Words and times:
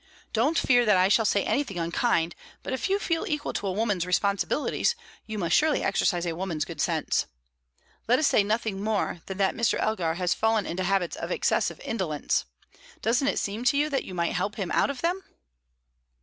Don't 0.33 0.57
fear 0.57 0.83
that 0.83 0.97
I 0.97 1.09
shall 1.09 1.25
say 1.25 1.43
anything 1.45 1.77
unkind; 1.77 2.33
but 2.63 2.73
if 2.73 2.89
you 2.89 2.97
feel 2.97 3.23
equal 3.27 3.53
to 3.53 3.67
a 3.67 3.71
woman's 3.71 4.03
responsibilities, 4.07 4.95
you 5.27 5.37
must 5.37 5.55
surely 5.55 5.83
exercise 5.83 6.25
a 6.25 6.35
woman's 6.35 6.65
good 6.65 6.81
sense. 6.81 7.27
Let 8.07 8.17
us 8.17 8.25
say 8.25 8.41
nothing 8.41 8.83
more 8.83 9.19
than 9.27 9.37
that 9.37 9.53
Mr. 9.53 9.77
Elgar 9.79 10.15
has 10.15 10.33
fallen 10.33 10.65
into 10.65 10.85
habits 10.85 11.15
of 11.15 11.29
excessive 11.29 11.79
indolence; 11.81 12.45
doesn't 13.03 13.27
it 13.27 13.37
seem 13.37 13.63
to 13.65 13.77
you 13.77 13.91
that 13.91 14.03
you 14.03 14.15
might 14.15 14.33
help 14.33 14.55
him 14.55 14.71
out 14.71 14.89
of 14.89 15.01
them?" 15.01 15.21